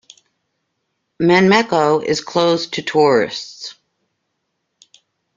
Menmecho 1.21 2.03
is 2.03 2.21
closed 2.21 2.73
to 2.73 2.81
tourists. 2.81 3.75